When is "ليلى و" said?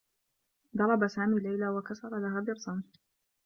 1.41-1.81